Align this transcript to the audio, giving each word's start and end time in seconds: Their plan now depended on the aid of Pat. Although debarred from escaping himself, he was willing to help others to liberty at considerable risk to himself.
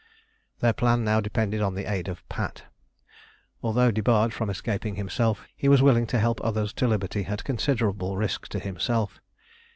Their 0.61 0.73
plan 0.73 1.03
now 1.03 1.21
depended 1.21 1.61
on 1.61 1.75
the 1.75 1.85
aid 1.85 2.07
of 2.07 2.27
Pat. 2.27 2.63
Although 3.61 3.91
debarred 3.91 4.33
from 4.33 4.49
escaping 4.49 4.95
himself, 4.95 5.45
he 5.55 5.67
was 5.69 5.83
willing 5.83 6.07
to 6.07 6.17
help 6.19 6.41
others 6.43 6.73
to 6.73 6.87
liberty 6.87 7.25
at 7.25 7.43
considerable 7.43 8.17
risk 8.17 8.47
to 8.47 8.57
himself. 8.57 9.21